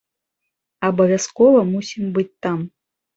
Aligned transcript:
Абавязкова 0.87 1.59
мусім 1.73 2.09
быць 2.17 2.33
там! 2.47 2.65